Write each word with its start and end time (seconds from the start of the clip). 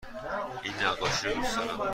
این 0.63 0.73
نقاشی 0.83 1.27
را 1.27 1.33
دوست 1.33 1.57
دارم. 1.57 1.81